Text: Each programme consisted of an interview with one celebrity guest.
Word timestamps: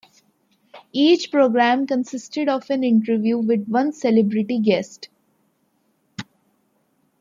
Each 0.93 1.29
programme 1.29 1.85
consisted 1.85 2.49
of 2.49 2.67
an 2.71 2.83
interview 2.83 3.37
with 3.37 3.67
one 3.67 3.93
celebrity 3.93 4.57
guest. 4.57 5.09